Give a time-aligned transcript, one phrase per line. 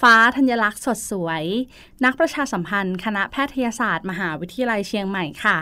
[0.00, 1.44] ฟ้าธัญลักษณ์สดสวย
[2.04, 5.58] นักประชาสัมพันธ์ คณะแพทยศาสตร์ มหาวิทยาลัยเชียงใหม่ค่ะ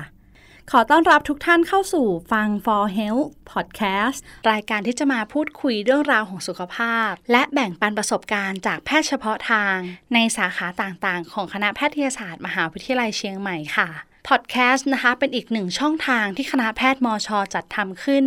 [0.70, 4.18] ขอต้อนรับทุกท่านเข้าสู่ฟัง For Health Podcast
[4.50, 9.76] รายการที่จะมาพูดคุยเรื่องราวของสุขภาพ และแบ่งปันประสบการณ์จากแพทย์เฉพาะทาง
[10.14, 13.88] ในสาขาต่างๆ ของคณะแพทยศาสตร์ มหาวิทยาลัยเชียงใหม่ค่ะ
[14.28, 18.26] พอดแคสต์นะคะเป็นอีกหนึ่งช่องทางที่คณะแพทย์มอชอจัดทำขึ้น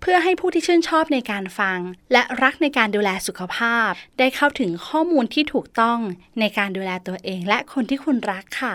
[0.00, 1.78] เพื่อให้ผู้ที่ชื่นชอบในการฟัง
[2.12, 5.98] และรักในการดูแลสุขภาพ ได้เข้าถึงข้อมูลที่ถูกต้อง
[6.40, 8.72] ในการดูแลตัวเองและคนที่คุณรักค่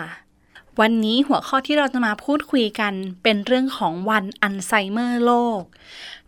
[0.80, 2.92] วันนี้หัวข้อที่เราจะมาพูดคุยกัน
[3.22, 5.62] เป็นเรื่องของวันอัลไซเมอร์โลก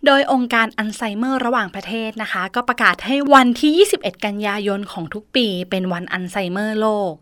[0.06, 7.12] โดยองค์การอัลไซเมอร์ระหว่างประเทศนะคะ ก็ประกาศให้วันที่ 21 กันยายนของทุกปี เป็นวันอัลไซเมอร์โลก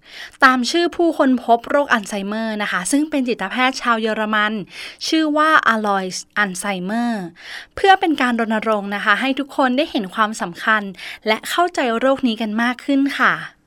[0.44, 4.52] ตามชื่อผู้คนพบโรคอัลไซเมอร์นะคะ ซึ่งเป็นจิตแพทย์ชาวเยอรมัน
[5.08, 7.22] ชื่อว่าอลอยส์อัลไซเมอร์
[7.76, 10.82] เพื่อเป็นการรณรงค์นะคะ ให้ทุกคนได้เห็นความสำคัญ
[11.26, 13.59] และเข้าใจโรคนี้กันมากขึ้นค่ะ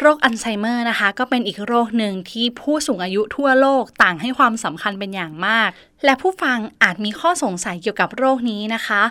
[0.00, 5.70] โรคอัลไซเมอร์นะคะ ก็เป็นอีกโรคหนึ่งที่ผู้สูงอายุทั่วโลกต่างให้ความสำคัญเป็นอย่างมาก
[6.04, 9.02] และผู้ฟังอาจมีข้อสงสัยเกี่ยวกับโรคนี้นะคะ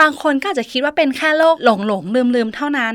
[0.00, 2.94] บางคนก็อาจจะคิดว่าเป็นแค่โรคหลงหลงลืมลืมเท่านั้น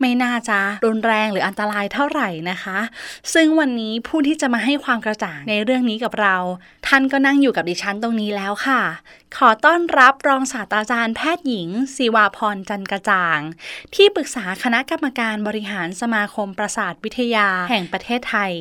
[0.00, 2.78] ไม่น่าจะรุนแรงหรืออันตรายเท่าไหร่นะคะ
[3.34, 6.36] ซึ่งวันนี้ผู้ที่จะมาให้ความกระจ่างในเรื่องนี้กับเรา
[6.86, 8.82] ท่านก็นั่งอยู่กับดิฉันตรงนี้แล้วค่ะ
[9.38, 13.38] ขอต้อนรับรองศาสตราจารย์แพทย์หญิง ศิวาพรจันกระจ่าง
[13.94, 18.52] ที่ปรึกษาคณะกรรมการบริหารสมาคมประสาทวิทยาแห่งประเทศไทย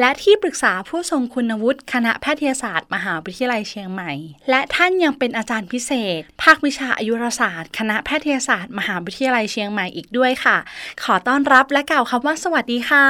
[0.00, 4.12] และที่ปรึกษาผู้ทรงคุณวุฒิคณะแพทยศาสตร์ มหาวิทยาลัยเชียงใหม่
[4.50, 10.56] และท่านยังเป็นอาจารย์พิเศษ ภาควิชาอายุรศาสตร์ คณะแพทยศาสตร์ มหาวิทยาลัยเชียงใหม่อีกด้วยค่ะ
[11.04, 13.06] ขอต้อนรับและกล่าวคำว่าสวัสดีค่ะ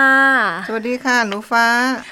[0.69, 1.67] สวัสดีค่ะหนูฟ้า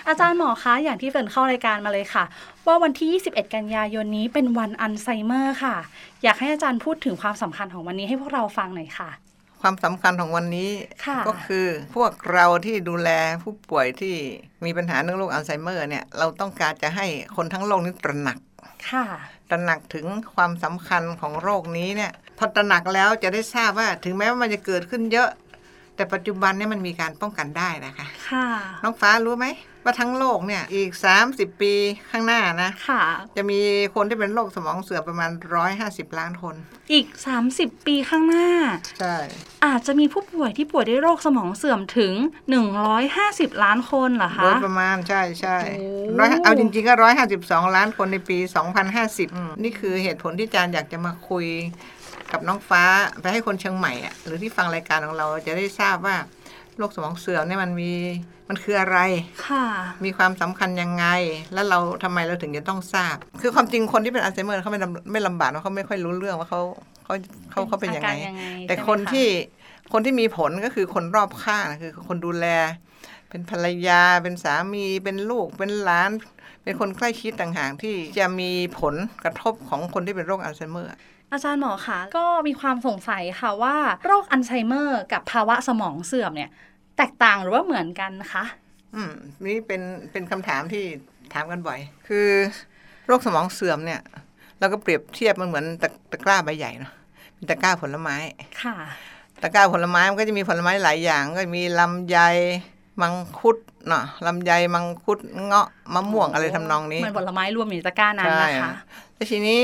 [0.08, 2.24] อาจารย์หมอคะอย่างที่เกรินเข้ารายการมาเลยค่ะ
[2.66, 5.76] ว่าวันที่ 21 กันยายนนี้เป็นวันอัลไซเมอร์ค่ะ
[6.22, 9.10] อยากให้อาจารย์พูดถึงความสำคัญของวันนี้ให้พวกเราฟังหน่อยค่ะ
[9.60, 10.70] ความสำคัญของวันนี้
[11.06, 13.10] ค่ะก็คือพวกเราที่ดูแล
[13.42, 14.16] ผู้ป่วยที่
[14.64, 18.38] มีปัญหาเรื่องโรคอัลไซเมอร์เนี่ยเราต้องการจะให้คนทั้งโลกนี้ตระหนัก
[18.90, 19.04] ค่ะ
[19.50, 25.28] ตระหนักถึงความสำคัญของโรคนี้เนี่ยพอตระหนักแล้วจะได้ทราบว่าถึงแม้ว่ามันจะเกิดขึ้นเยอะ
[25.98, 28.46] แต่ปัจจุบันเนี่ยมันมีการป้องกันได้นะคะ ค่ะ
[28.84, 29.46] น้องฟ้ารู้ไหม
[29.84, 30.90] ว่าทั้งโลกเนี่ยอีก
[31.26, 31.72] 30 ปี
[32.10, 33.02] ข้างหน้านะค่ะ
[33.36, 33.60] จะมี
[33.94, 35.30] คนที่เป็นโรคสมองเสื่อมประมาณ
[35.74, 36.54] 150 ล้านคน
[36.92, 37.06] อีก
[37.46, 38.48] 30 ปีข้างหน้า
[38.98, 39.16] ใช่
[39.64, 42.14] อาจจะมีผู้ป่วยที่ป่วยด้วยโรคสมองเสื่อมถึง
[42.88, 45.86] 150 ล้านคนเหรอโดคะยประมาณใช่ใช่โอ้
[46.18, 49.28] ร้อยเอาจริงๆก็ร้อยห้าสิบสองล้านคนในปีสองพันห้าสิบ
[49.62, 51.46] นี่คือเหตุผลที่อาจารย์อยากจะมาคุย
[52.32, 52.82] กับน้องฟ้า
[53.20, 56.16] ไปให้คนเชียงใหม่อะหรือที่ฟังรายการของเราจะได้ทราบว่า
[56.78, 57.92] โรคสมองเสื่อมเนี่ยมันมี
[58.48, 58.98] มันคืออะไร
[59.46, 59.64] ค่ะ
[60.04, 61.06] มีความสำคัญยังไง
[61.54, 66.60] แล้วเราทำไมเราถึงจะต้องทราบ คือความจริงคนที่เป็นอัลไซเมอร์เขาไม่ลำไม่ลำบากเพราะเขาไม่ค่อยรู้เรื่องว่าเขา
[67.04, 67.14] เขา
[67.50, 69.28] เขาเขาเป็นยังไงอาการยังไงแต่ใช่ไหมคนคะที่
[69.92, 72.46] คนที่มีผลก็คือคนรอบข้างนะคือคนดูแล
[73.30, 76.10] เป็นภรรยาเป็นสามีเป็นลูกเป็นหลาน
[76.62, 78.50] เป็นคนใกล้ชิดต่างหากที่จะมี
[78.80, 78.94] ผล
[79.24, 80.92] กระทบของคนที่เป็นโรคอัลไซเมอร์
[81.32, 86.50] อาจารย์หมอคะก็มีความสงสัยค่ะว่าโรคอัลไซเมอร์กับภาวะสมองเสื่อมเนี่ย
[86.96, 88.44] แตกต่างหรือว่าเหมือนกันคะ
[88.94, 89.12] อืม
[89.46, 90.84] นี่เป็นเป็นคำถามที่
[91.32, 91.78] ถามกันบ่อย
[92.08, 92.28] คือ
[93.06, 94.00] โรคสมองเสื่อมเนี่ย
[94.58, 96.92] เราก็เปรียบเทียบมันเหมือนตะตะกร้าใบใหญ่เนาะ
[97.34, 98.16] เป็นตะกร้าผลไม้
[98.62, 98.76] ค่ะ
[99.42, 102.18] ตะกร้าผลไม้มันก็จะมีผลไม้หลายอย่าง ก็มีลำไย
[103.02, 103.56] มังคุด
[103.88, 108.72] เนาะลำไยมังคุดเงาะมะม่วงอะไรทำนองนี้เหมือนผลไม้รวมอยู่ในตะกร้านั้นนะคะ
[109.14, 109.60] แล้วทีนี้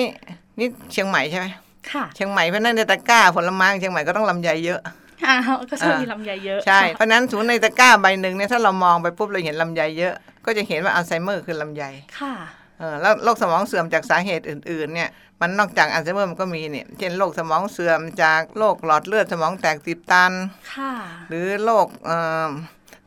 [0.59, 1.47] นี่เชียงใหม่ใช่ไหม
[1.91, 4.81] ค่ะเชียงใหม่เพราะฉะนั้นในตะกร้าผลไม้ของเชียงใหม่ก็ต้องลำไยเยอะ
[5.27, 10.15] อ้าวก็จะมีลำไยเยอะใช่เพราะฉะนั้นสมมติในตะกร้าใบหนึ่งเนี่ยถ้าเรามองไปปุ๊บเราเห็นลำไยเยอะ
[10.45, 11.85] ก็จะเห็นว่าอัลไซเมอร์คือลำไย
[12.21, 12.35] ค่ะ
[12.79, 15.11] เออแล้วโรคสมองเสื่อมจากสาเหตุอื่นๆเนี่ย
[15.41, 20.33] มันนอกจากอัลไซเมอร์มันก็มีเนี่ยเช่นโรคสมองเสื่อมจากโรคหลอดเลือดสมองแตกตีบตัน
[20.75, 20.93] ค่ะ
[21.29, 22.17] หรือโรคเอ่
[22.47, 22.51] อ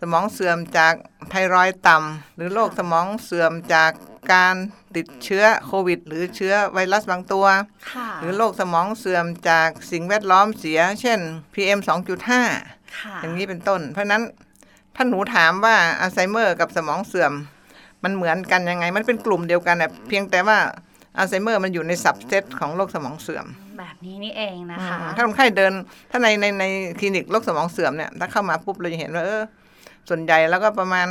[0.01, 0.93] สมองเสื่อมจาก
[1.29, 3.91] ไทรอยด์ต่ำหรือโรคสมองเสื่อมจาก
[4.33, 4.55] การ
[4.95, 7.45] ติดเชื้อโควิด หรือเชื้อไวรัสบางตัว
[7.93, 11.19] ค่ะหรือโรคสมองเสื่อมจากสิ่งแวดล้อมเสีย เช่น
[11.53, 11.79] PM
[12.43, 14.23] 2.5ค่ะอย่างนี้เป็นต้น เพราะฉะนั้น
[14.95, 17.33] ถ้าหนูถามว่าอัลไซเมอร์กับสมองเสื่อม
[18.03, 20.57] มันเหมือนกันยังไง มันเป็นกลุ่มเดียวกันนะเพียงแต่ว่า
[21.17, 23.45] อัลไซเมอร์มันอยู่ใน subset ของโรคสมองเสื่อม
[23.79, 25.73] แบบนี้นี่เองนะคะ ถ้าคนไข้เดิน
[26.11, 26.63] ถ้าในในใน
[26.99, 29.41] คลินิกโรคสมองเสื่อมเนี่ย ถ้าเข้ามาปุ๊บเราจะเห็นว่าเออ
[30.09, 31.07] ส่วนใหญ่แล้วก็ประมาณ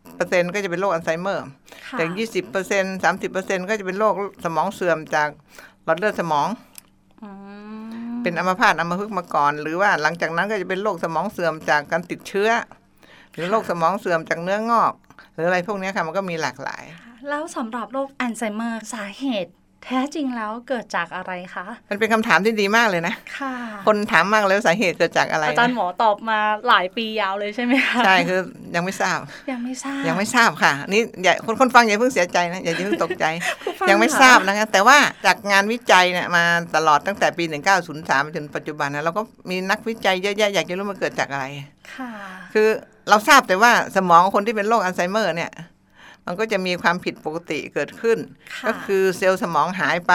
[0.00, 1.44] 60%ก็จะเป็นโรคอัลไซเมอร์
[1.88, 4.14] ค่ะแต่ยี่สิบเปอร์เซ็นสามสิบเปอร์เซ็นก็จะเป็นโรค
[4.44, 5.28] สมองเสื่อมจาก
[5.84, 6.48] หลอดเลือดสมอง
[7.22, 7.28] อื
[8.08, 12.50] มเป็นอัมพาตอัมพฤกษ์มาก่อน หรือว่าหลังจากนั้นก็จะเป็นโรคสมองเสื่อมจากการติดเชื้อ
[13.32, 14.92] หรือโรคสมองเสื่อมจากเนื้องอก
[15.34, 16.82] หรืออะไรพวกเนี้ยค่ะมันก็มีหลากหลาย
[17.28, 19.52] แล้วสำหรับโรคอัลไซเมอร์สาเหตุ
[19.84, 23.54] แท้จริงแล้วเกิดจากอะไรคะ มันเป็นคำถามที่ดีมากเลยนะ ค่ะ
[23.86, 26.38] คนถามมากเลยว่าสาเหตุเกิดจากอะไร อาจารย์นะหมอตอบมา
[26.68, 28.40] หลายปียาวเลยใช่ไหมคะ ใช่ คือ
[28.74, 29.18] ยังไม่ทราบ
[29.50, 33.24] ยังไม่ทราบ ยังไม่ทราบค่ะ นี่อย่าคนคนฟังอย่าเพิ่งเสียใจนะ อย่าเพิ่งตกใจ
[33.64, 36.44] ผู้ฟัยังไม่ค่ะทราบนะคะ แต่ว่าจากงานวิจัยเนี่ยมา
[36.76, 37.44] ตลอดตั้งแต่ปี
[37.90, 41.44] 1903 จนปัจจุบันนะเราก็มีนักวิจัยเยอะแยะอยากจะรู้มันเกิดจากอะไร
[41.94, 42.10] ค่ะ
[42.54, 42.68] คือ
[43.08, 45.50] เราทราบแต่ว่าสมองคนที่เป็นโรคอัลไซเมอร์เนี่ย
[46.26, 48.18] มันก็จะมีความผิดปกติเกิดขึ้น
[48.62, 50.14] ค่ะก็คือเซลล์สมองหายไป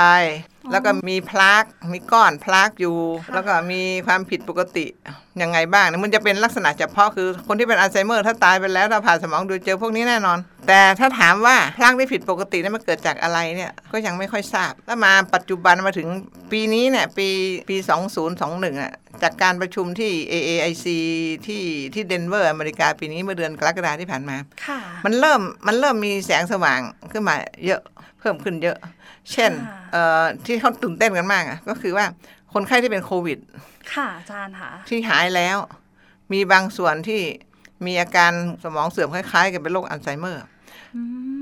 [0.72, 4.86] แล้วก็มี plaque มีก้อน plaque อยู่ค่ะแล้วก็มีความผิดปกติ
[5.42, 10.38] ยังไงบ้างเนี่ยมันจะเป็นลักษณะเฉพาะคือคนที่เป็นอัลไซเมอร์ถ้าตายไปแล้วถ้าผ่าสมองดูเจอพวกนี้แน่นอน
[10.68, 16.08] แต่ถ้าถามว่า plaque ที่ผิดปกตินั้นมันเกิดจากอะไรเนี่ยก็ยังไม่ค่อยทราบ แล้วมาปัจจุบันมาถึง
[16.52, 17.28] ปีนี้เนี่ยปี
[17.70, 17.76] ปี
[18.30, 18.94] 2021อะ
[19.24, 20.86] จากการประชุมที่ AAIC
[21.48, 21.64] ที่
[21.94, 26.80] ที่เดนเวอร์อเมริกาปีนี้เมื่อเดือนกรกฎาที่ผ่านมาค่ะมันเริ่มมันเริ่มมีแสงสว่าง
[27.12, 27.36] ขึ้นมา
[27.66, 27.82] เยอะ
[28.20, 28.78] เพิ่มขึ้นเยอะ
[29.32, 32.06] เช่นค่ะเอ่อที่เขาตื่นเต้นกันมากอะก็คือว่า
[32.54, 33.40] คนไข้ที่เป็นโควิด
[33.94, 35.58] ค่ะอาจารย์ค่ะที่หายแล้ว
[36.34, 37.22] มีบางส่วนที่
[37.86, 38.32] มีอาการ
[38.64, 40.44] สมองเสื่อมคล้าย ๆ กับเป็นโรคอัลไซเมอร์
[40.96, 41.02] อื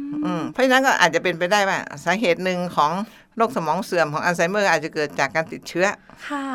[0.09, 2.91] มอืมเพราะฉะนั้นก็อาจจะเป็นไปได้ว่าสาเหตุหนึ่งของ
[3.37, 5.87] โรคสมองเสื่อมของอัลไซเมอร์อาจจะเกิดจากการติดเชื้อ
[6.27, 6.45] ค่ะ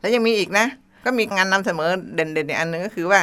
[0.00, 0.66] แล้วยังมีอีกนะ
[1.04, 3.20] ก็มีงานนำเสนอเด่นๆอีกอันหนึ่งก็คือว่า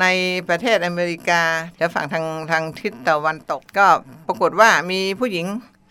[0.00, 0.06] ใน
[0.48, 1.42] ประเทศอเมริกา
[1.76, 3.86] แถวฝั่งทางทางทิศตะวันตก ก็
[4.26, 5.46] ปรากฏว่ามีผู้หญิง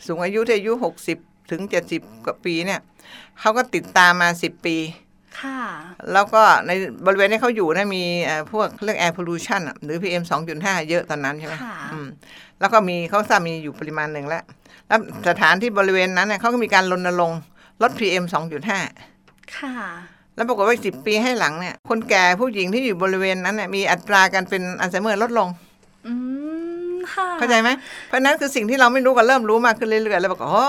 [0.06, 0.74] สูงอายุที่อายุ
[1.14, 1.62] 60 ถึง
[1.94, 2.80] 70 กว่าปีเนี่ย
[3.40, 4.78] เขาก็ติดตามมา10ปี
[5.42, 5.62] ค่ะ
[6.14, 6.72] แล้วก็ใน
[7.06, 10.24] บริเวณที่เขาอยู่นะมีเอ่อพวกเรื่อง air pollution อะหรือ PM
[10.56, 12.08] 2.5 เยอะตอนนั้นใช่ไหมค่ะอืม
[12.60, 14.44] แล้วก็มีเขาทราบมีอยู่ปริมาณหนึ่งแล้ว
[14.88, 15.00] แล้ว
[15.30, 17.40] สถานที่บริเวณนั้นเนี่ยเขาก็มีการรณรงค์
[17.82, 18.26] ลด PM
[18.90, 19.76] 2.5 ค่ะ
[20.36, 25.50] แล้วปรากฏว่าสิบปีให้หลังเนี่ย คนแก่ผู้หญิงที่อยู่บริเวณนั้นเนี่ยมีอัตราการเป็นอัลไซเมอร์ลดลง
[26.08, 26.14] อื
[26.67, 26.67] ม
[27.14, 27.70] ค่ะเข้าใจไหม
[28.08, 30.60] เพราะฉะนั้นคือสิ่งที่เราไม่รู้ก็เริ่มรู้มากขึ้นเรื่อยๆแล้วบอกอ๋อ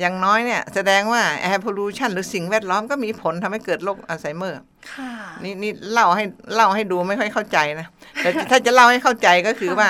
[0.00, 4.60] อย่างน้อยเนี่ยแสดงว่า air pollution หรือสิ่งแวดล้อมก็มีผลทำให้เกิดโรคอัลไซเมอร์
[4.92, 5.12] ค่ะ
[5.44, 6.24] นี่นี่เล่าให้
[6.54, 7.86] เล่าให้ดูไม่ค่อยเข้าใจนะ
[8.16, 9.88] แต่ถ้าจะเล่าให้เข้าใจก็คือว่า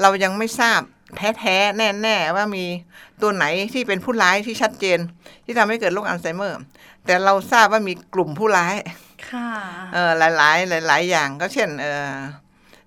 [0.00, 0.80] เรายังไม่ทราบ
[1.38, 2.64] แท้ๆแน่ๆว่ามี
[3.22, 4.98] ตัวไหนที่เป็นผู้ร้ายที่ชัดเจน
[5.44, 6.58] ที่ทำให้เกิดโรคอัลไซเมอร์
[7.06, 8.74] แต่เราทราบว่ามีกลุ่มผู้ร้าย
[9.30, 9.48] ค่ะ
[9.94, 10.50] เออหลา
[10.82, 12.12] ยๆ หลาย ๆ อย่างก็เช่นเออ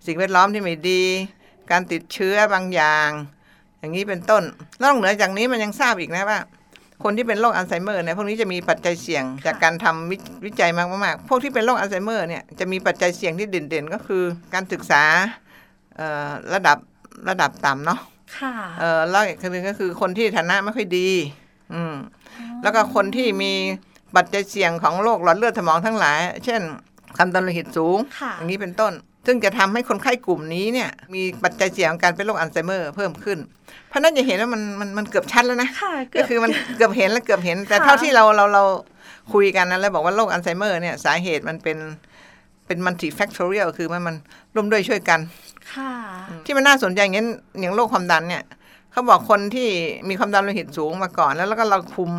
[0.05, 1.03] สิ่งแวดล้อมที่ไม่ดี
[1.71, 3.09] การติดเชื้อบางอย่าง
[3.79, 4.43] อย่างนี้เป็นต้น
[4.83, 6.39] นอกเหนือจากนี้มันยังทราบอีกนะว่า
[7.03, 14.23] คนที่เป็นโรคอัลไซเมอร์เนี่ยพวกนี้จะมีปัจจัยเสี่ยงจากการทำวิวิจัยมากๆพวกที่เป็นโรคอัลไซเมอร์เนี่ยจะมีปัจจัยเสี่ยงที่เด่นๆ ก็คือ
[14.53, 15.03] การศึกษา
[15.97, 16.77] เอ่อระดับ
[17.29, 17.99] ระดับต่ำเนาะ
[18.39, 21.09] ค่ะเออแล้วอีกคนหนึงก็คือคนที่ฐานะไม่ค่อยดี
[21.73, 21.95] อืม
[22.63, 23.53] แล้วก็คนที่มี
[24.15, 26.61] ปัจจัยเสี่ยงของโรคหลอดเลือดสมองทั้งหลาย เช่น
[27.17, 28.93] ความดันโลหิตสูงค่ะอย่างนี้เป็นต้น
[29.25, 33.37] ซึ่งจะทำให้คนไข้กลุ่มนี้เนี่ยมีปัจจัยเสี่ยงของการเป็นโรคอัลไซเมอร์เพิ่มขึ้น
[33.87, 38.63] เพราะฉะนั้นจะเห็นว่ามันมันมันเกือบชัดแล้วนะค่ะเกืก็อบคือมันเกือบเห็นแล้วเกือบเห็น แต่ค่ะเท่าที่เราเราเรา
[39.33, 41.77] คุยกันนะแล้วบอกว่าโรคอัลไซเมอร์เนี่ยสาเหตุมันเป็น
[42.67, 44.15] เป็น multifactorial คือมันมัน
[44.55, 45.19] ร่วมด้วยช่วยกัน
[45.73, 45.91] ค่ะ
[46.45, 47.27] ที่มันน่าสนใจอย่างนี้
[47.59, 48.43] อย่างโรคความดันเนี่ย
[48.91, 49.69] เขาบอกคนที่
[50.09, 52.11] มีความดันโลหิตสูงมาก่อน แล้วแล้วก็เราคุม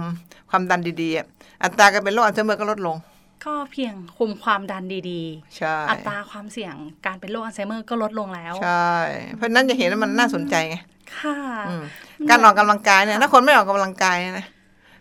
[0.51, 1.27] ความดันดีๆอะ
[1.65, 2.97] อัตราการเป็นโรคอัลไซเมอร์ก็ลดลง
[3.45, 5.23] ก็เพียงคุมความดันดี
[5.57, 6.75] ใช่ๆอัตราความเสี่ยง
[7.07, 8.93] การเป็นโรคอัลไซเมอร์ก็ลดลงแล้ว ใช่
[9.37, 10.77] เพราะฉะนั้นจะเห็นว่ามันน่าสนใจไง
[11.19, 11.37] ค่ะ
[11.69, 11.85] อืม
[12.31, 14.47] การออกกำลังกายเนี่ย ถ้าคนไม่ออกกำลังกายเนี่ยนะ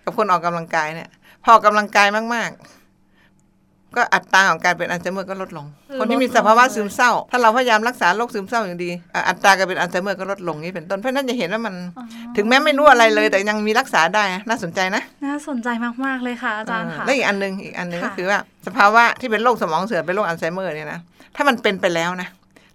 [0.04, 1.10] กับคนออกกำลังกายเนี่ย
[1.44, 2.75] พอออกกำลังกายมากๆ
[3.98, 5.66] ก็อัตราของการเป็นอัลไซเมอร์ก็ลดลง
[6.00, 12.04] คนที่มีสภาวะซึมเศร้า ถ้าเราพยายามรักษาโรคซึมเศร้าอย่างดีอะอัตราการเป็นอัลไซเมอร์ก็ลดลงนี่เป็นต้น เพราะฉะนั้นจะเห็นว่ามันอ๋อ
[12.38, 15.68] ถึงแม้ไม่รู้อะไรเลย แต่ยังมีรักษาได้นะน่าสนใจนะ น่าสนใจ
[16.06, 21.00] มากๆเลยค่ะอาจารย์ค่ะ และอีกอันหนึงอีกอันหนึงค่ะก็คือว่าสภาวะที่เป็นโรคสมองเสื่อมเป็นโรคอัลไซเมอร์เนี่ยนะ
[21.36, 22.30] ถ้ามันเป็นไปแล้วนะ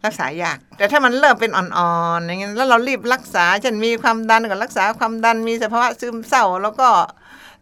[0.06, 6.88] รักษายาก แต่ถ้ามันเริ่มเป็นอ่อนๆอย่างเงี้ยแล้วเรารีบรักษาเช่นมีความดันก็รักษาความดันมีสภาวะซึมเศร้า แล้วก็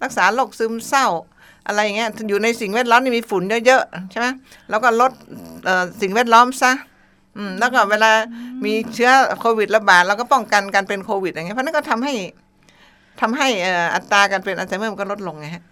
[0.03, 1.07] รักษาโรคซึมเศร้า
[1.69, 4.27] อะไรอย่างเงี้ยอยู่ในสิ่งแวดล้อมนี่มีฝุ่นเยอะๆใช่ไหม
[4.71, 5.13] แล้วก็ลด
[6.01, 6.73] สิ่งแวดล้อมซะ
[7.59, 8.11] แล้วก็เวลา
[8.65, 9.11] มีเชื้อ
[9.41, 12.13] โควิดระบาดเราก็ป้องกันการเป็นโควิดอย่างเงี้ยเพราะนั่นก็ทำให้
[13.21, 13.49] ทำให้
[13.95, 15.65] อัตราการเป็นอัลไซเมอร์มันก็ลดลงไงฮะ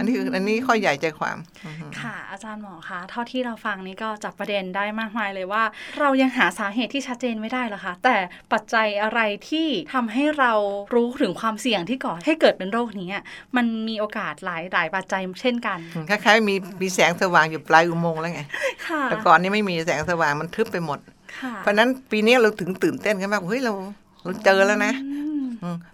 [0.00, 1.36] อืมอันนี้คืออันนี้ข้อใหญ่ใจความ
[1.66, 5.64] อือฮึค่ะ อาจารย์หมอคะเท่าที่เราฟังนี้ก็จับประเด็นได้มากมายเลยว่า
[5.98, 8.16] เรายังหาสาเหตุที่ชัดเจนไม่ได้หรอกคะ แต่
[8.52, 10.52] ปัจจัยอะไรที่ทำให้เรา
[10.94, 13.24] รู้ถึงความเสี่ยงที่ก่อให้เกิดเป็นโรคนี้อะ
[13.56, 15.78] มันมีโอกาสหลายหลายปัจจัยเช่นกัน
[16.08, 18.42] คล้ายๆมีมีแสงสว่างอยู่ปลายอุโมงค์แล้วไง
[18.86, 20.98] ค่ะแต่ก่อนนี้ไม่มีแสงสว่างมันทึบไปหมด
[21.40, 23.72] ค่ะเพราะฉะนั้นปีนี้เราถึงตื่นเต้นกันมากเฮ้ยเรา
[24.22, 25.37] เราเจอแล้วนะอืมอืม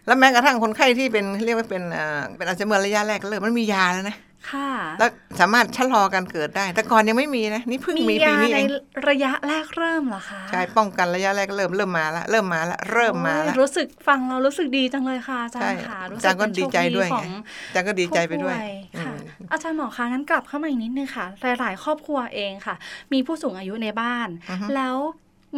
[0.07, 4.17] แล้วแม้กระทั่งคนไข้ที่เป็นเรียกว่าเป็นเอ่อเป็นอัลไซเมอร์ระยะแรกก็เริ่มมันมียาแล้วนะ
[4.53, 8.67] ค่ะแล้วสามารถชะลอการเกิดได้ แต่ก่อนยังไม่มีนะนี่เพิ่งมีมีปียานี้ในเอง
[9.09, 17.29] ระยะแรกเริ่มเหรอคะใช่ป้องกันระยะแรกเริ่มเริ่มมาละเริ่มมาละเริ่มมาละโอ้ยรู้สึกฟังเรารู้สึกดีจังเลยค่ะอาจารใช่ย์ค่ะรู้อาสึจารย์ก็เป็นโชดีใจด้วยขไงอง
[17.69, 18.69] อาจารย์ก็ดีใจไปด้วยผู้ป่
[19.01, 21.27] ค่ะอืมอาจารย์หมอคะงั้นกลับเข้ามาอีกนิดนึงค่ะ
[21.61, 22.75] หลาย ๆ ครอบครัวเองค่ะ
[23.13, 24.97] มีผู้สูงอายุในบ้านอือฮึแล้ว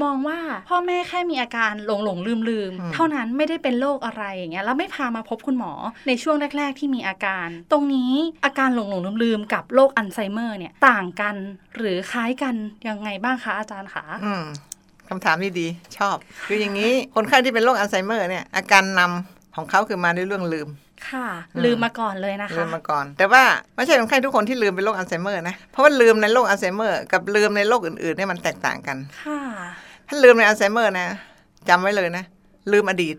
[0.02, 0.38] มองว่า
[0.68, 5.72] พ่อแม่แค่มีอาการหลงหลงลืมลืมๆอืมเท่านั้นไม่ได้เป็นโรคอะไรอย่างเงี้ยแล้วไม่พามาพบคุณหมอ
[6.08, 8.12] ในช่วงแรก ๆ ที่มีอาการ ตรงนี้
[8.44, 11.34] อาการหลงหลงลืมลืมๆกับโรคอัลไซเมอร์เนี่ยต่างกัน
[11.76, 12.54] หรือคล้ายกัน
[12.88, 14.44] ยังไงบ้างคะอาจารย์คะอืม
[15.08, 15.66] คำถามที่ดี
[15.98, 20.68] ชอบ คืออย่างนี้คนไข้ที่เป็นโรคอัลไซเมอร์เนี่ยอาการนำของเขาคือมาด้วยเรื่องลืม
[21.10, 23.42] ค่ะอืมลืมมาก่อนเลยนะคะลืมมาก่อน แต่ว่า
[23.76, 29.40] ไม่ใช่คนไข้ทุกคนที่ลืมเป็นโรคอัลไซเมอร์นะเพราะว่าลืมในโรคอัลไซเมอร์กับลืมในโรคอื่นๆเนี่ยมันแตกต่างกันค่ะ
[30.08, 31.08] ถ้าลืมในอัลไซเมอร์นะ
[31.68, 32.24] จำไว้เลยนะ
[32.72, 33.16] ลืมอดีต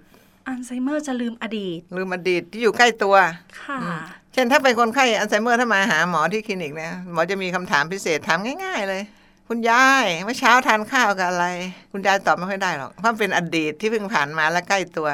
[0.48, 3.16] อัลไซเมอร์จะลืมอดีต ลืมอดีตที่อยู่ใกล้ตัว
[3.62, 4.00] ค่ะอืม
[4.34, 9.04] เช่นถ้าเป็นคนไข้อัลไซเมอร์ถ้ามาหาหมอที่คลินิกนะ หมอจะมีคำถามพิเศษถามง่าย ๆ เลย
[9.50, 11.46] คุณยายเมื่อเช้าทานข้าวกับอะไร
[11.92, 15.08] คุณยายตอบไม่ค่อยได้หรอก เพราะมันเป็นอดีตที่เพิ่งผ่านมาและใกล้ตัว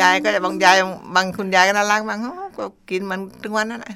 [0.00, 0.76] ยายก็จะบางยาย
[1.16, 3.94] บางคุณยายก็น่ารักบางอ๋อก็กินเหมือนตึงวันนั้นแหละ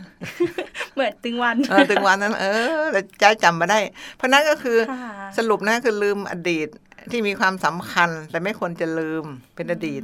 [0.95, 2.47] เหมือนตึงวันเออถึงวันนั้น เอ
[2.83, 3.79] อแล้วยายจำมาได้
[4.17, 6.69] เพราะนั้นก็คือค่ะสรุปนะคือลืมอดีต
[7.11, 9.25] ที่มีความสำคัญ แต่ไม่ควรจะลืม
[9.55, 10.01] เป็นอดีต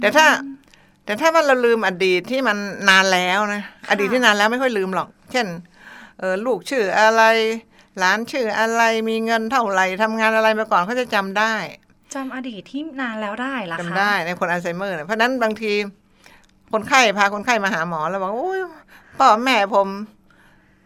[0.00, 0.26] แต่ถ้า
[1.04, 2.56] แต่ถ้าว่าเราลืมอดีตที่มัน
[2.88, 5.46] นานแล้วนะอดีตที่นานแล้วไม่ค่อยลืมหรอก เช่น
[6.18, 7.22] เออลูกชื่ออะไร
[7.98, 11.54] หลานชื่ออะไรมีเงินเท่าไหร่ทำงานอะไรมาก่อนเขาจะจำได้
[12.14, 15.72] จำอดีตที่นานแล้วได้เหรอคะจำได้ในคนอัลไซเมอร์เนี่ยเพราะฉะนั้นบางที
[16.72, 18.60] คนไข้พาคนไข้มาหาหมอแล้วบอกโอ้ย
[19.18, 19.88] พ่อแม่ผม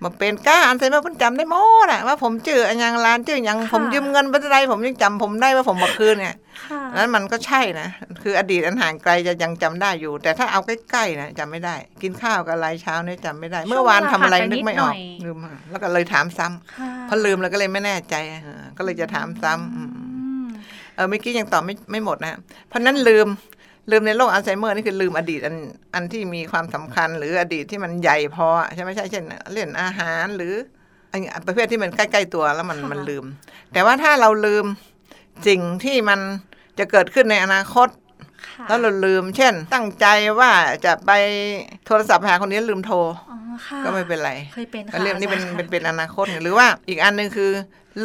[0.03, 6.37] มาเป็นก้าอัลไซเมอร์ผมจำได้หมดอะว่าผมชื่ออันยังร้านชื่อยังผมยืมเงินไปเท่าไรผมยังจำผมได้ว่าผมมาคืนเนี่ย
[6.71, 7.89] ค่ะนั้นมันก็ใช่นะ
[8.23, 14.95] คืออดีตอันห่างไกลจะยังจำได้อยู่ แต่ถ้าเอาใกล้ๆนะจำไม่ได้ กินข้าวกับอะไรเช้าเนี่ยจำไม่ได้ เมื่อวานทำอะไรนึกไม่ออก
[15.25, 20.05] ลืมอะแล้วก็เลยถามซ้ำค่ะพอลืมแล้วก็เลยไม่แน่ใจเออก็เลยจะถามซ้ำอืมอื
[20.45, 20.47] ม
[20.95, 22.35] เออเมื่อกี้ยังตอบไม่ไม่หมดนะ
[22.69, 23.29] เพราะนั้นลืม
[23.91, 25.57] ลืมในโรคอัลไซเมอร์นี่คือลืมอดีตอัน
[25.95, 30.55] อันที่มีความสำคัญ หรืออดีตที่มันใหญ่พอใช่ไหมใช่เช่น เล่นอาหารหรือ
[31.13, 33.25] อันประเภทที่มันใกล้ๆตัวแล้วมันมันลืม
[33.73, 34.65] แต่ว่าถ้าเราลืม
[35.47, 36.21] สิ่งที่มัน
[36.79, 37.89] จะเกิดขึ้นในอนาคต
[38.47, 40.07] ค่ะแล้วเราลืม เช่น ตั้งใจ
[40.41, 40.51] ว่า
[40.85, 41.11] จะไป
[41.87, 42.97] โทรศัพท์หาคนนี้ลืมโทร
[43.31, 47.51] อ๋อค่ะก็ไม่เป็นไรเคยเป็นก็ค่ะเรื่องนี้เป็นอาจารย์เป็นเป็นอนาคตไงหรือว่าอีกอันหนึ่งคือ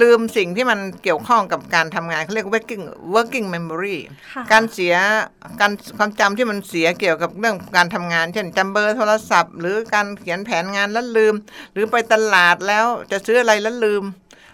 [0.01, 2.83] ลืมสิ่งที่มันเกี่ยวข้องกับการทำงานเขาเรียก working
[3.15, 3.97] working memory
[4.33, 4.95] ค่ะการเสีย
[5.61, 11.33] การความจำที่มันเสียเกี่ยวกับเรื่องการทำงาน เช่นจำเบอร์โทรศัพท์ หรือการเขียนแผนงานแล้วลืม
[11.73, 14.03] หรือไปตลาดแล้วจะซื้ออะไรแล้วลืม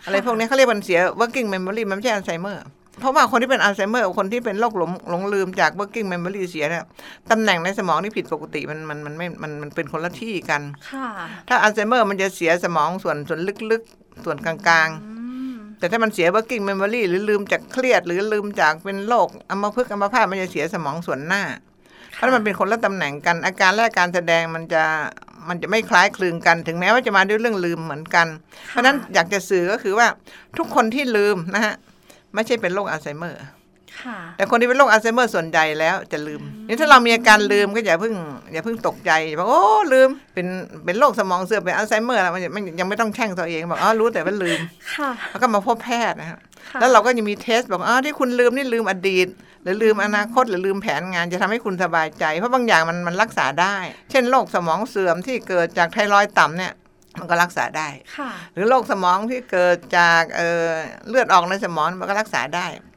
[0.05, 2.65] อะไรพวกนี้เขาเรียกมันเสีย working memory มันไม่ใช่อัลไซเมอร์
[2.99, 6.83] เพราะว่าคนที่เป็นอัลไซเมอร์กับคนที่เป็นโรคหลงหลงลืมจาก working memory เสียเนี่ย
[7.31, 10.61] ตำแหน่งในสมองที่ผิดปกติมันมันมันไม่มันมันเป็นคนละที่กัน
[10.91, 11.07] ค่ะ
[11.49, 13.39] ถ้าอัลไซเมอร์มันจะเสียสมองส่วนส่วน
[13.71, 14.55] ลึกๆ ส่วนกลา
[14.87, 15.12] งอืมๆ
[15.83, 21.43] แต่ถ้ามันเสีย working memory หรือลืมจากเครียด หรือลืมจากเป็นโรคอัมพฤกษ์อัมพาตมันจะเสียสมองส่วนหน้า
[22.13, 24.83] เพราะมันเป็นคนละตำแหน่งกันอาการและการแสดงมันจะ
[25.47, 28.27] มันจะไม่คล้ายคลึงกัน ถึงแม้ว่าจะมาด้วยเรื่องลืมเหมือนกัน
[28.69, 30.07] เพราะฉะนั้นอยากจะสื่อก็คือว่า
[30.57, 31.73] ทุกคนที่ลืมนะฮะ
[32.33, 33.51] ไม่ใช่เป็นโรคอัลไซเมอร์ค่ะ
[34.37, 38.13] แต่คนที่เป็นโรคอัลไซเมอร์ส่วนใหญ่แล้วจะลืมนี่ถ้าเรามีอาการลืมก็อย่าเพิ่ง
[38.53, 39.61] อย่าเพิ่งตกใจบอกโอ้
[39.93, 40.47] ลืมเป็น
[40.85, 44.59] เป็นโรคสมองเสื่อมเป็นอัลไซเมอร์แล้วมันยังไม่ยังไม่ต้องแช่งตัวเองบอกอ๋อรู้แต่ว่าลืม
[44.95, 49.27] ค่ะแล้วก็มาพบแพทย์นะฮะค่ะแล้วเราก็ยังมี test บอกอ๋อที่คุณลืมนี่ลืมอดีต
[49.63, 53.75] หรือลืมอนาคตหรือลืมแผนงานจะทำให้คุณสบายใจ เพราะบางอย่างมันมันรักษาได้
[54.11, 56.73] เช่นโรคสมองเสื่อมที่เกิดจากไทรอยด์ต่ำเนี่ย
[57.19, 60.67] มันก็รักษาได้ค่ะหรือโรคสมองที่เกิดจากเอ่อ
[61.09, 62.92] เลือดออกในสมองมันก็รักษาได้ค่ะ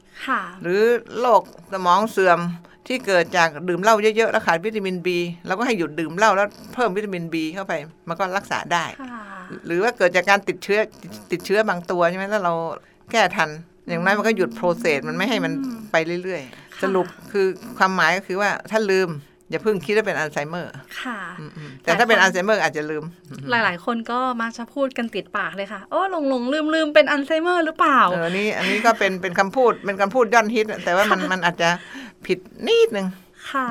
[0.63, 0.83] หรือ
[1.21, 1.43] โรค
[1.73, 2.41] สมองเสื่อม
[2.87, 7.73] ที่เกิดจากดื่มเหล้าเยอะๆแล้วขาดวิตามินบีเราก็ให้หยุดดื่มเหล้าแล้วเพิ่มวิตามินบีเข้าไป
[8.09, 9.25] มันก็รักษาได้ค่ะ
[9.67, 10.81] หรือว่าเกิดจากการติดเชื้อ
[11.33, 12.53] ติดเชื้อบางตัวใช่ไหมถ้าเรา
[13.13, 13.51] แก้ทัน
[13.89, 15.53] อย่างน้อยมันก็หยุด process มันไม่ให้มัน
[15.93, 17.47] ไปเรื่อยๆ สรุปคือ
[17.79, 19.09] ความหมายก็คือว่าถ้าลืม
[19.51, 20.73] อย่าเพิ่งคิดว่าเป็นอัลไซเมอร์
[21.03, 23.05] ค่ะอืมๆแต่ถ้าเป็นอัลไซเมอร์อาจจะลืม
[23.51, 31.69] หลายๆ คนก็มักจะพูดกันติดปากเลยค่ะ โอ้หลงหลงลืมลืมเป็นอัลไซเมอร์หรือเปล่า เออ นี่ อันนี้ก็เป็น เป็นคำพูด เป็นคำพูดยอดฮิต แต่ว่ามัน มันอาจจะ
[32.27, 33.07] ผิดนิดนึง
[33.53, 33.69] ค่ะ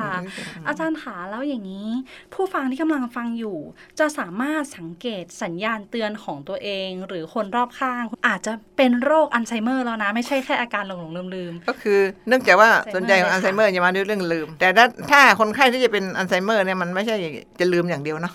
[0.68, 1.88] อาจารย์ขาแล้วอย่างนี้
[2.34, 3.58] ผู้ฟังที่กำลังฟังอยู่
[3.98, 17.16] จะสามารถสังเกตสัญญาณเตือนของตัวเอง หรือคนรอบข้าง อาจจะเป็นโรคอัลไซเมอร์แล้วนะ ไม่ใช่แค่อาการหลงหลงลืมลืมก็คือเนื่องจากว่าอัลไซเมอร์ส่วนใหญ่ของอัลไซเมอร์จะมาด้วยเรื่องลืม แต่ถ้าถ้าคนไข้ที่จะเป็นอัลไซเมอร์เนี่ยมันไม่ใช่
[17.60, 18.34] จะลืมอย่างเดียวเนาะ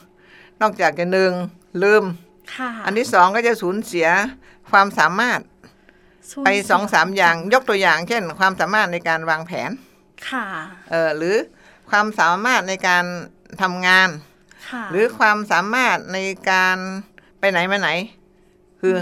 [0.61, 1.31] นอกจากจะหนึ่ง
[1.83, 2.03] ลืม
[2.55, 4.07] ค่ะอันที่สองก็จะสูญเสีย
[4.71, 5.39] ความสามารถ
[6.31, 9.71] สูญไปเยสองสามอย่างยกตัวอย่าง เช่น ความสามารถในการวางแผน
[10.29, 10.45] ค่ะ
[10.91, 11.35] เออหรือ
[11.89, 13.05] ความสามารถในการ
[13.61, 14.09] ทำงาน
[14.69, 16.17] ค่ะหรือความสามารถใน
[16.49, 16.77] การ
[17.39, 17.89] ไปไหนมาไหน
[18.81, 18.95] คือ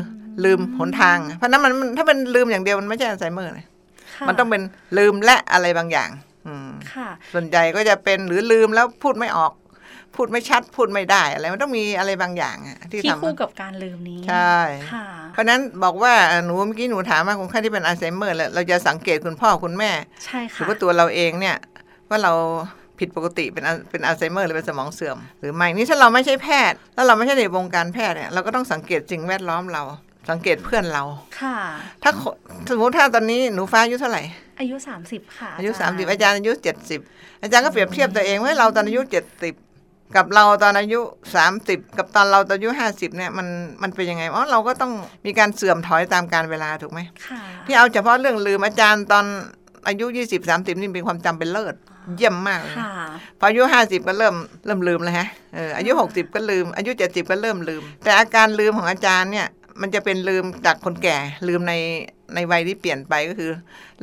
[0.44, 3.68] ลืมหนทาง เพราะฉะนั้นมันมันถ้าเป็นลืมอย่างเดียวมันไม่ใช่อัลไซเมอร์นะ
[4.16, 4.62] ค่ะมันต้องเป็น
[4.98, 6.10] ลืมและอะไรบางอย่าง
[6.48, 9.52] อืมค่ะส่วนใหญ่ก็จะเป็นหรือลืมแล้วพูดไม่ออก
[10.16, 14.56] พูดไม่ชัดพูดไม่ได้อะไรมันต้องมีอะไรบางอย่างอะที่ที่ทำคู่กับการลืมนี้ใช่
[14.92, 19.92] ค่ะเพราะฉะนั้นบอกว่าเอ่อหนูเมื่อกี้หนูถามว่าคนไข้ที่เป็นอัลไซเมอร์แล้วเราจะสังเกตคุณพ่อคุณแม่
[20.26, 21.56] ใช่หรือค่ะว่าตัวเราเองเนี่ย
[22.10, 22.34] ว่าเรา
[23.00, 29.84] ผิดปกติเป็นอัลเป็นอัลไซเมอร์หรือเป็นสมองเสื่อม หรือไม่นี่ถ้าเราไม่ใช่แพทย์ แล้วเราไม่ใช่ในวงการแพทย์เนี่ยเราก็ต้องสังเกตสิ่งแวดล้อมเรา
[30.30, 31.04] สังเกตเพื่อนเรา
[31.42, 31.58] ค่ะ
[32.04, 32.36] ถ้าคน
[32.70, 34.22] สมมติถ้าตอนนี้หนูฟ้าอายุเท่าไหร่
[34.60, 37.00] อายุสามสิบค่ะ อายุจรสามสิบอาจารย์อายุเจ็ดสิบ
[37.44, 39.54] อาจารย์ก็เปรียบเทียบตัวเองว่าเราตอนอายุเจ็ดสิบ
[40.16, 41.00] กับเราตอนอายุ
[41.36, 43.48] สามสิบกับตอนเราตอนอายุห้าสิบเนี่ยมัน
[43.82, 44.92] มันเป็นยังไงอ๋อเราก็ต้อง
[45.26, 49.26] มีการเสื่อมถอยตามการเวลาถูกไหมค่ะที่เอาเฉพาะเรื่องลืมอาจารย์ตอน
[49.88, 51.76] อายุยี่สิบสามสิบนี่เป็นความจำเป็นเลิศ
[52.16, 52.92] เยี่ยมมากเลยค่ะ
[53.40, 54.36] พออายุห้าสิบก็เริ่ม
[54.66, 59.48] เริ่มลืมแล้วฮะเอออายุหกสิบก็ลืม อายุเจ็ดสิบก็เริ่มลืม แต่อาการลืมของอาจารย์เนี่ย
[59.82, 61.74] มันจะเป็นลืมจากคนแก่ลืมใน
[62.36, 63.52] ในวัยที่เปลี่ยนไปก็คือ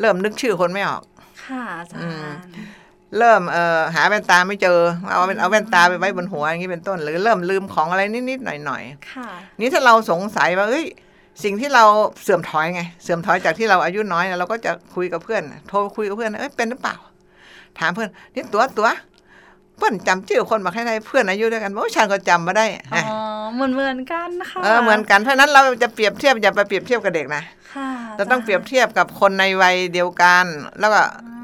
[0.00, 1.02] เริ่มนึกชื่อคนไม่ออก
[1.44, 2.38] ค่ะอาจารอืมย์
[3.18, 4.78] เริ่มเอ่อหาแว่นตาไม่เจอ
[5.10, 8.82] เอาเป็นเอาแว่นตาไปไว้บนหัวอย่างนี้เป็นต้น หรือเริ่มลืมของอะไรนิดๆหน่อย
[9.12, 10.86] ค่ะๆนี่ถ้าเราสงสัยว่าเอ้ย
[11.44, 11.84] สิ่งที่เรา
[12.22, 16.96] เสื่อมถอยไง เสื่อมถอยจากที่เราอายุน้อยเนี่ยเราก็จะคุยกับเพื่อน โทรคุยกับเพื่อนเอ้ยเป็นหรือเปล่า
[17.78, 18.88] ถามเพื่อนนี่ตัวตัว
[19.76, 23.18] เพื่อนจำชื่อคนมาให้ได้เพื่อนอายุด้วยกันโอ้ฉันก็จำมาได้อ๋อ
[23.54, 27.42] เหมือนเหมือนกันค่ะเออเหมือนกันเพราะฉะนั้นเราจะเปรียบเทียบอย่าไปเปรียบเทียบกับเด็กนะ
[27.74, 30.44] ค่ะเราต้องเปรียบเทียบกับคนในวัยเดียวกัน
[30.80, 31.35] แล้วก็อ๋อ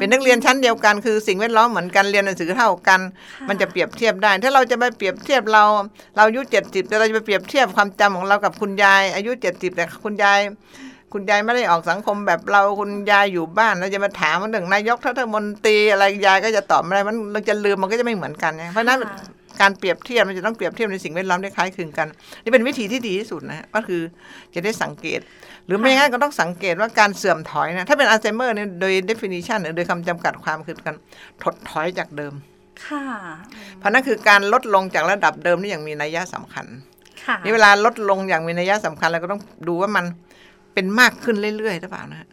[0.00, 3.00] เป็นนักเรียนชั้นเดียวกัน คือสิ่งแวดล้อมเหมือนกันเรียนหนังสือเท่ากัน
[3.34, 5.64] ค่มันจะเปรียบเทียบได้ ถ้าเราจะไปเปรียบเทียบเรา
[6.16, 10.40] เราอายุเจ็ดสิบแต่เราจะไปเปรียบเทียบความจำของเรากับคุณยาย อายุเจ็ดสิบแต่คุณยาย
[11.12, 22.08] คุณยายไม่ได้ออกสังคมแบบเราคุณยายอยู่บ้านเราจะมาถามว่าหนึ่งนายกรัฐมนตรีอะไรยายก็จะตอบไม่ได้มันเราจะลืมมันก็จะไม่เหมือนกันไงเพราะฉะนั้นค่ะ การเปรียบเทียบมันจะต้องเปรียบเทียบในสิ่งแวดล้อมได้คล้ายคลึงกัน
[22.44, 24.02] นี่เป็นวิธีที่ดีที่สุดนะฮะก็คือ
[24.54, 25.20] จะได้สังเกต
[25.66, 30.96] หรือไม่งั้นก็ต้องสังเกตว่าการเสื่อมถอยนะถ้าเป็นอัลไซเมอร์เนี่ยโดย definition หรือโดยคำจำกัดความคือการ
[31.42, 32.34] ถดถอยจากเดิม
[32.86, 33.04] ค่ะ
[33.78, 36.66] เพราะนั่นคือการลดลงจากระดับเดิมนี่อย่างมีนัยยะสำคัญ
[37.26, 40.04] ค่ะนี่เวลาลดลงอย่างมีนัยยะสำคัญเราก็ต้องดูว่ามัน
[40.74, 42.28] เป็นมากขึ้นเรื่อยๆหรือเปล่านะฮะ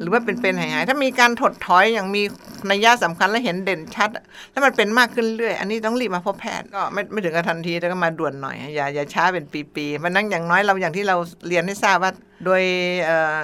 [0.00, 2.22] หรือว่าเป็นเป็นหายๆถ้ามีการถดถอยอย่างมี
[2.70, 4.10] นัยยะสำคัญและเห็นเด่นชัด
[4.50, 11.16] แล้วมันเป็นมากขึ้นเรื่อย อันนี้ต้องรีบมาพบแพทย์ก็ไม่ไม่ถึงกับทันทีแต่ก็มาด่วนหน่อย อย่าอย่าช้าเป็นปีๆเพราะนั้นอย่างน้อยเราอย่างที่เรา
[11.48, 12.12] เรียนให้ทราบว่า
[12.44, 12.62] โดย
[13.04, 13.36] เอ่อ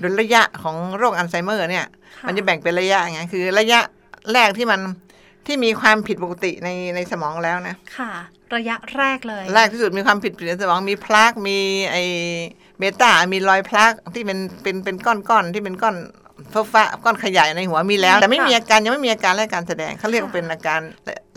[0.00, 1.86] โดยระยะของโรคอัลไซเมอร์เนี่ย
[2.18, 3.80] ค่ะมันจะแบ่งเป็นระยะไงคือระยะ
[4.32, 4.80] แรกที่มัน
[5.46, 8.12] ที่มีความผิดปกติในในสมองแล้วนะ ค่ะ
[8.56, 11.58] ระยะแรกเลย แรกที่สุดมีความผิดปกติในสมองมีพลากมี
[11.90, 11.96] ไอ
[12.78, 15.96] เบต้ามีรอยพลากที่เป็นเป็นเป็นก้อนๆที่เป็นก้อน
[16.52, 20.80] ฟ้าฟ้าก้อนขยายในหัวมีแล้ว แต่ไม่มีอาการยังไม่มีอาการและการแสดงเขาเรียกว่าเป็นอาการ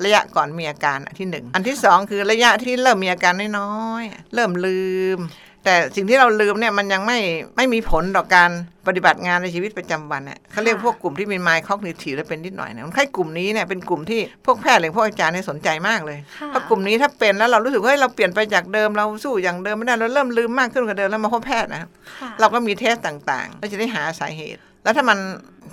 [0.03, 4.81] ระยะก่อนมีอาการอันที่หนึ่งอันที่สองคือระยะที่เริ่มมีอาการน้อยๆเริ่มลื
[5.17, 5.19] ม
[5.67, 7.19] แต่สิ่งที่เราลืมเนี่ยมันยังไม่
[7.57, 8.49] ไม่มีผลต่อการ
[8.87, 21.89] ปฏิบัติงานในชีวิตประจำวันเนี่ยเขาเรียกพวกกลุ่มที่มีไมค์คอกนิทีและเป็นนิดหน่อยเนี่ยคนไข้กลุ่มนี้เนี่ยเป็นกลุ่มที่พวกแพทย์หรือพวกอาจารย์เนี่ยสนใจมากเลยค่ะเพราะกลุ่มนี้ถ้าเป็นแล้วเรารู้สึกว่าเฮ้ยเราเปลี่ยนไปจากเดิมเราสู้อย่างเดิมไม่ได้เราเริ่มลืมมากขึ้นกว่าเดิมแล้วมาพบแพทย์นะครับ
[22.21, 25.19] ค่ะเราก็มีเทสต่างๆเราจะได้หาสาเหตุ แล้วถ้ามัน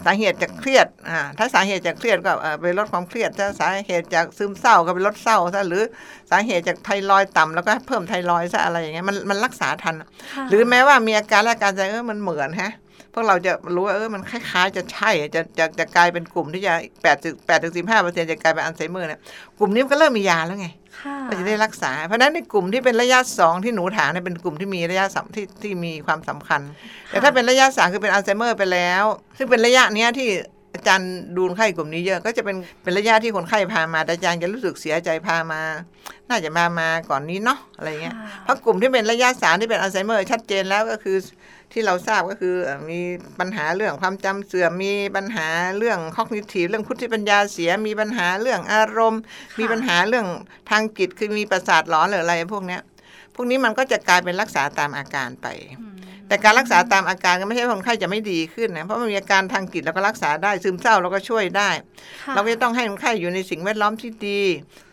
[0.05, 5.83] สาเหตุจากเครียดอ่าถ้าสาเหตุจากเครียดก็เอ่อไปลดความเครียด ถ้าสาเหตุจากซึมเศร้าก็ไปลดเศร้าซะหรือ
[6.31, 9.95] สาเหตุจากไทรอยด์ต่ำแล้วก็เพิ่มไทรอยด์ซะอะไรอย่างเงี้ยมันมันรักษาทัน
[10.35, 12.71] ค่ะหรือแม้ว่ามีอาการและอาการใจเออมันเหมือนฮะ
[13.15, 19.21] พวกเราจะรู้ว่าเออมันคล้ายๆ จะใช่จะจะจะกลายเป็นกลุ่มที่จะแปดถึงแปดถึงสิบห้าเปอร์เซ็นจะกลายเป็นอัลไซเมอร์เนี่ย
[19.59, 20.69] กลุ่มนี้มันก็เริ่มมียาแล้วไง
[21.01, 26.61] ค่ะก็จะได้รักษา เพราะฉะนั้นในกลุ่มที่เป็นระยะสองที่หนูถามเนี่ยเป็นกลุ่มที่มีระยะสำที่ที่มีความสำคัญ
[27.11, 29.05] แต่ถ้าเป็นระยะสามคือเป็นอัลไซเมอร์ไปแล้ว
[29.39, 30.29] ซึ่งเป็นระยะเนี้ยที่
[30.75, 35.61] อาจารย์ดูคนไข้กลุ่มนี้เยอะก็จะเป็นเป็นระยะที่คนไข้พามาแต่อาจารย์จะรู้สึกเสียใจพามา
[36.29, 41.17] น่าจะมามาก่อนนี้เนาะอะไรเงี้ยค่ะเพราะกลุ่มที่เป็นระยะสามที่เป็นอัลไซเมอร์ชัดเจนแล้วก็คือ
[41.75, 42.55] ที่เราทราบก็คือ
[42.91, 43.01] มี
[43.39, 49.21] ปัญหาเรื่องความจำเสื่อมมีปัญหาเรื่องคอกนิทีเรื่องพุทธิปัญญาเสีย มีปัญหาเรื่องอารมณ์
[49.59, 50.27] มีปัญหาเรื่อง
[50.71, 52.83] ทางจิตคือมีประสาทหลอนหรืออะไรพวกเนี้ย
[53.35, 55.47] พวกนี้มันก็จะกลายเป็นรักษาตามอาการไป
[56.29, 61.71] แต่การรักษาตามอาการก็ไม่ใช่ว่าคนไข้จะไม่ดีขึ้นนะเพราะมันมีอาการทางจิตเราก็รักษาได้ซึมเศร้าเราก็ช่วยได้
[62.25, 64.41] ค่ะเราก็จะต้องให้คนไข้อยู่ในสิ่งแวดล้อมที่ดี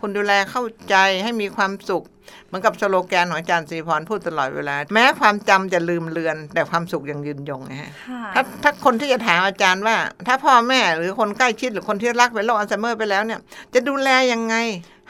[0.02, 2.06] คนดูแลเข้าใจให้มีความสุข
[2.48, 9.96] เหมือนกับสโลแกนของอาจารย์สิริพรพูดตลอดเวลา แม้ความจำจะลืมเลือน แต่ความสุขยังยืนยงนะฮะค่ะถ้าถ้าคนที่จะถามอาจารย์ว่า
[10.28, 13.39] ถ้าพ่อแม่หรือคนใกล้ชิดหรือคนที่รักเป็นโรคอัลไซเมอร์ไปแล้วเนี่ย
[13.74, 14.56] จะดูแลยังไง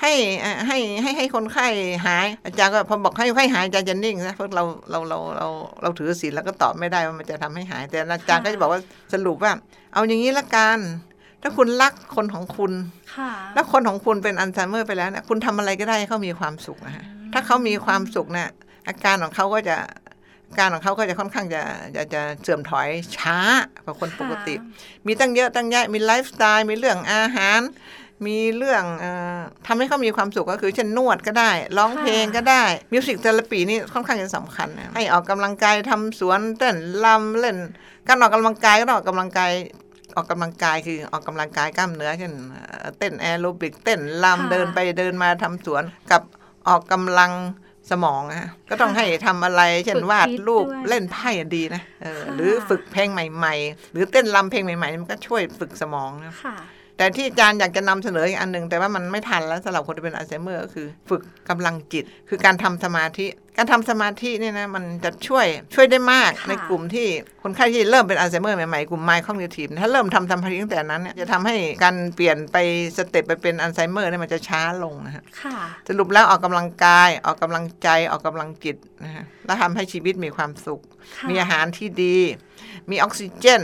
[0.01, 1.67] ให้เอ่อให้ให้ให้คนไข้
[2.05, 5.47] หาย อาจารย์ก็พอบอกให้คนไข้หายอาจารย์จะนิ่งนะเพราะเราเราเราเรา
[5.81, 8.79] เราถือศีลแล้วก็ตอบไม่ได้ว่ามันจะทำให้หาย แต่อาจารย์ก็จะบอกว่า
[9.13, 9.51] สรุปว่า
[9.93, 10.77] เอาอย่างนี้ละกัน
[11.41, 12.71] ถ้าคุณรักคนของคุณ
[13.15, 18.49] ค่ะแล้วคนของคุณเป็นอัลไซเมอร์ไปแล้วเนี่ยคุณทำอะไรก็ได้ให้เขามีความสุขนะฮะถ้าเขามีความสุขเนี่ย
[18.87, 19.77] อาการของเขาก็จะ
[20.47, 21.61] อาการของเขาก็จะค่อนข้างจะ
[21.95, 23.37] จะจะเสื่อมถอยช้า
[23.85, 24.55] กว่าคนปกติ
[25.05, 27.61] มีตั้งเยอะตั้งแยะมีไลฟ์สไตล์มีเรื่องอาหาร
[28.25, 29.05] มีเรื่องเอ
[29.38, 37.57] อทำให้เขามีความสุขก็คือเช่นนวดก็ได้ ร้องเพลงก็ได้ music therapy นี่ค่อนข้างจะสำคัญนะให้ออกกำลังกายทำสวนเต้นรำเล่น
[38.07, 39.51] การออกกำลังกายก็ต้องออกกำลังกาย
[40.15, 46.21] ออกกำลังกายคือออกกำลังกายกล้ามเนื้อเช่นเอ่อเต้นแอโรบิกเต้นรำเดินไปเดินมาทำสวนกับ
[46.67, 47.31] ออกกำลัง
[47.91, 56.55] สมองอะก็ต้องให้ทำอะไรเช่นวาดรูปเล่นไพ่อะดีนะเออหรือฝึกเพลงใหม่ ๆ หรือเต้นรำเพลงใหม่ ๆ มันก็ช่วยฝึกสมองนะค่ะ
[57.01, 63.25] แต่ที่อาจารย์อยากจะนำเสนออีกอันหนึ่งแต่ว่ามันไม่ทันแล้วสำหรับคนที่เป็นอัลไซเมอร์ก็คือ ฝึกกำลังจิต คือการทำสมาธิ
[63.57, 67.07] การทำสมาธิเนี่ยนะมันจะช่วยช่วยได้มากค่ะในกลุ่มที่
[67.43, 72.57] คนไข้ที่เริ่มเป็นอัลไซเมอร์ใหม่ ๆ กลุ่ม mild cognitive ถ้าเริ่มทำสมาธิตั้งแต่นั้นเนี่ยจะทำให้การเปลี่ยนไป
[72.97, 80.81] step ไปเป็นอัลไซเมอร์เนี่ยมันจะช้าลงนะฮะค่ะสรุปแล้วออกกำลังกายออกกำลังใจออกกำลังจิตนะฮะแล้วทำให้ชีวิตมีความสุข
[81.17, 82.17] ค่ะมีอาหารที่ดี
[82.89, 83.63] มีออกซิเจน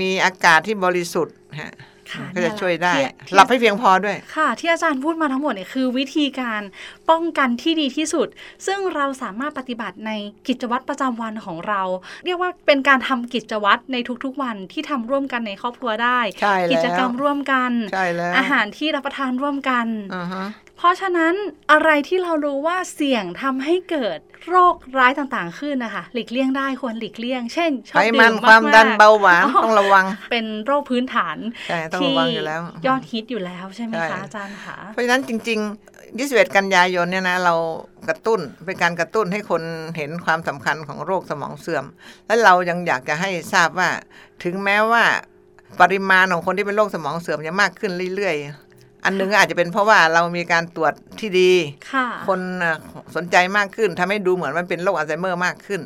[0.00, 1.97] มีอากาศที่บริสุทธิ์ฮะค่ะ
[2.34, 6.62] ก็จะช่วยได้ที่ที่หลับให้เพียงพอด้วย ค่ะ ที่อาจารย์พูดมาทั้งหมดเนี่ยคือ วิธีการ
[7.10, 8.28] ป้องกันที่ดีที่สุด
[8.66, 10.10] ซึ่งเราสามารถปฏิบัติใน
[10.48, 11.82] กิจวัตรประจำวันของเรา
[12.24, 20.46] เรียกว่าเป็นการทำกิจวัตรในทุกๆวันที่ทำร่วมกันในครอบครัวได้ใช่แล้วกิจกรรมร่วมกันใช่แล้วอาหารที่รับประทานร่วมกันอ่าฮะ
[20.78, 21.34] เพราะฉะนั้น
[21.72, 31.36] อะไรที่เรารู้ว่าเสี่ยงทำให้เกิดโรคร้ายต่างๆ ขึ้นนะคะ หลีกเลี่ยงได้ควรหลีกเลี่ยง เช่นชอไขบมัดื่นมความมากๆดันเบาหวานอ๋อต้องระวัง เป็นโรคพื้นฐาน
[31.68, 37.54] ใช่ต้องที่ระวังอยู่แล้วยอดฮิตอยู่แล้วใช่ไหมใช่คะอาจารย์คะเพราะฉะนั้นจริงๆ21กันยายนเนี่ยนะเรา
[38.08, 39.62] กระตุ้นเป็นการกระตุ้นให้คน
[39.96, 41.84] เห็นความสำคัญของโรคสมองเสื่อม
[42.26, 43.90] และเรายังอยากจะให้ทราบว่า
[44.44, 45.04] ถึงแม้ว่า
[45.80, 48.67] ปริมาณของคนที่เป็นโรคสมองเสื่อมจะมากขึ้นเรื่อยๆ
[49.08, 51.52] อันหนึงก็อาจจะเป็นเพราะว่าเรามีการตรวจที่ดี
[51.92, 52.76] ค่ะคนน่ะ
[53.16, 55.80] สนใจมากขึ้นทำให้ดูเหมือนมันเป็นโรคอัลไซเมอร์มากขึ้น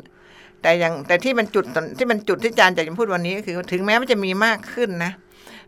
[0.61, 1.65] แต่ยังแต่ที่มันจุด
[1.97, 5.11] ที่มันจุดที่อาจารย์อยากจะพูดวันนี้ก็คือถึงแม้มันจะมีมากขึ้นนะ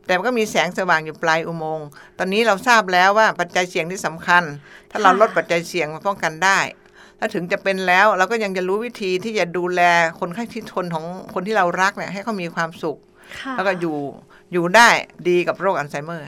[0.06, 1.88] แต่มันก็มีแสงสว่างอยู่ปลายอุโมงค์
[2.18, 4.44] ตอนนี้เราทราบแล้วว่าปัจจัยเสี่ยงที่สำคัญ
[4.92, 6.60] ถ้าเราค่ะลดปัจจัยเสี่ยงมาป้องกันได้
[7.18, 9.82] แล้วถึงจะเป็นแล้วเราก็ยังจะรู้วิธีที่จะดูแล
[10.20, 12.98] คนไข้ที่ทนของคนที่เรารักเนี่ยให้เขามีความสุข
[13.42, 13.98] ค่ะแล้วก็อยู่
[14.52, 14.90] อยู่ได้
[15.30, 16.26] ดีกับโรคอัลไซเมอร์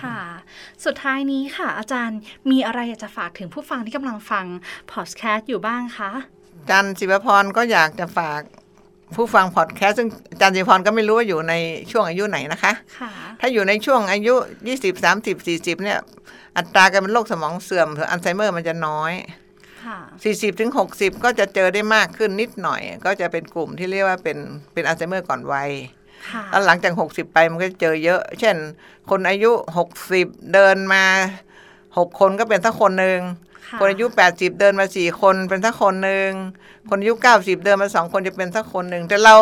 [0.00, 0.18] ค่ะ
[0.84, 2.18] สุดท้ายนี้ค่ะ อาจารย์
[2.50, 4.44] มีอะไรอยากจะฝากถึงผู้ฟังที่กำลังฟัง
[4.92, 6.10] พอดแคสต์อยู่บ้างคะ
[6.60, 8.40] อาจารย์ศิวพรก็อยากจะฝาก
[9.16, 11.54] ผู้ฟังพอดแคสต์ซึ่งอาจารย์ศิวพรก็ไม่รู้ว่าอยู่ใน
[11.90, 14.34] ช่วงอายุไหนนะคะค่ะถ้าอยู่ในช่วงอายุ
[14.66, 15.98] 20 30 40เนี่ย
[16.56, 19.12] อัตราการเป็นโรคสมองเสื่อมหรืออัลไซเมอร์มันจะน้อย
[19.84, 19.98] ค่ะ
[20.28, 24.38] 40ถึง60ก็จะเจอได้มากขึ้นนิดหน่อย ก็จะเป็นกลุ่มที่เรียกว่าเป็น
[24.72, 25.97] เป็นอัลไซเมอร์ก่อนวัยค่ะ
[26.50, 28.56] แล้วหลังจาก60ไปมันก็จะเจอเยอะ เช่น
[29.10, 29.50] คนอายุ
[30.02, 31.04] 60เดินมา
[31.66, 33.20] 6คนก็เป็นสักคนหนึ่ง
[33.66, 36.30] ค่ะคนอายุ80เดินมา4คนเป็นสักคนหนึ่ง
[36.88, 39.36] คนอายุ90เดินมา2คนจะเป็นสักคนหนึ่งแต่เรา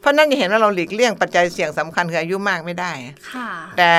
[0.00, 2.92] เพราะนั่นจะเห็นว่าเราหลีกเลี่ยงปัจจัยเสี่ยงสำคัญคืออายุมากไม่ได้
[3.32, 3.48] ค่ะ
[3.78, 3.90] แต่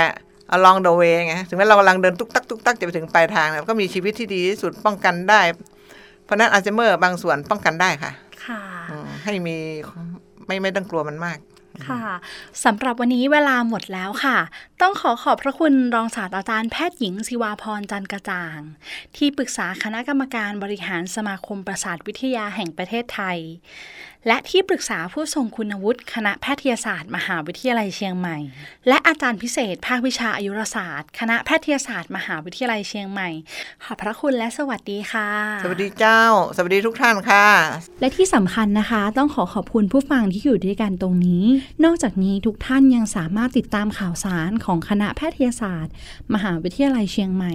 [0.55, 5.41] along the way ไงถึงแม้เรากำลังเดินตุ๊กตักตุ๊กตักจะไปถึงปลายทางเนี่ยก็มีชีวิตที่ดีที่สุดป้องกันได้
[6.25, 8.11] เพราะฉะนั้นอัลไซเมอร์บางส่วนป้องกันได้ค่ะ
[8.45, 9.55] ค่ะอืมให้มี
[10.47, 11.37] ไม่ไม่ต้องกลัวมันมาก
[11.87, 12.03] ค่ะ
[12.63, 14.37] สำหรับวันนี้เวลาหมดแล้วค่ะ
[14.81, 18.59] ต้องขอขอบพระคุณรองศาสตราจารย์แพทย์หญิงศิวาพรจันกระจ่าง
[19.15, 23.39] ที่ปรึกษาคณะกรรมการบริหารสมาคมประสาทวิทยาแห่งประเทศไทย
[24.27, 28.37] และที่ปรึกษาผู้ทรงคุณวุฒิคณะแพทยศาสตร์ มหาวิทยาลัยเชียงใหม่
[28.87, 33.29] และอาจารย์พิเศษ ภาควิชาอายุรศาสตร์ คณะแพทยศาสตร์ มหาวิทยาลัยเชียงใหม่
[33.83, 35.29] ขอบพระคุณและสวัสดีค่ะ
[35.63, 36.21] สวัสดีเจ้า
[36.55, 37.47] สวัสดีทุกท่านค่ะ
[38.01, 41.45] และที่สำคัญนะคะ ต้องขอขอบคุณผู้ฟังที่อยู่ด้วยกันตรงนี้
[41.83, 45.93] นอกจากนี้ทุกท่านยังสามารถติดตามข่าวสารของคณะแพทยศาสตร์
[46.33, 47.53] มหาวิทยาลัยเชียงใหม่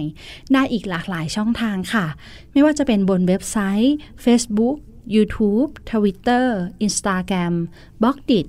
[0.53, 2.05] ได้อีกหลากหลายช่องทางค่ะ
[2.51, 4.77] ไม่ว่าจะเป็นบนเว็บไซต์ Facebook
[5.15, 6.45] YouTube Twitter
[6.85, 7.53] Instagram
[8.01, 8.45] b l o g d i t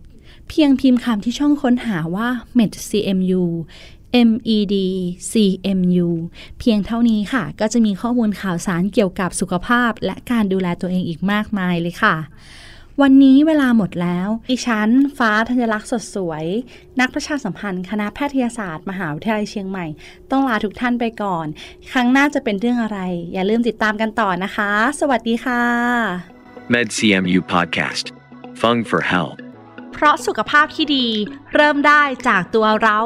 [0.49, 3.43] เพียงพิมพ์คำที่ช่องค้นหาว่า medcmu
[4.29, 6.09] MEDCMU
[6.59, 12.17] เพียงเท่านี้ค่ะ ก็จะมีข้อมูลข่าวสารเกี่ยวกับสุขภาพ และการดูแลตัวเองอีกมากมายเลยค่ะ
[13.03, 14.88] วันนี้เวลาหมดแล้วอีฉัน
[15.19, 16.45] ฟ้าธัญลักษณ์สดสวย
[17.01, 19.87] นักประชาสัมพันธ์ คณะแพทยศาสตร์ มหาวิทยาลัยเชียงใหม่
[20.31, 21.47] ต้องลาทุกท่านไปก่อน
[21.93, 22.99] ครั้งหน้าจะเป็นเรื่องอะไร
[23.33, 26.41] อย่าลืมติดตามกันต่อนะคะ สวัสดีค่ะ
[26.73, 28.07] MedCMU Podcast
[28.63, 29.37] ฟัง for help
[29.93, 31.07] เพราะสุขภาพที่ดี
[31.55, 33.01] เริ่มได้จากตัวเรา